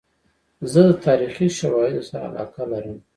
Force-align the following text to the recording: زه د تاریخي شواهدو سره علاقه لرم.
زه 0.71 0.79
د 0.89 0.91
تاریخي 1.05 1.47
شواهدو 1.59 2.01
سره 2.09 2.23
علاقه 2.29 2.63
لرم. 2.71 2.97